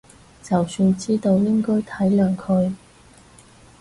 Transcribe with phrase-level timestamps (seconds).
[0.41, 2.73] 就算知道應該體諒佢